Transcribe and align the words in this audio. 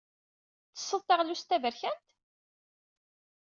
Tettesseḍ 0.65 1.01
taɣlust 1.03 1.47
taberkant? 1.49 2.05